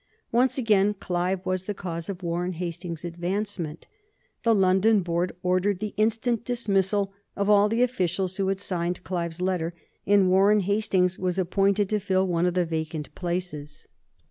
[0.31, 3.85] Once again Clive was the cause of Warren Hastings's advancement.
[4.41, 9.41] The London Board ordered the instant dismissal of all the officials who had signed Clive's
[9.43, 9.75] letter
[10.07, 13.85] and Warren Hastings was appointed to fill one of the vacant places.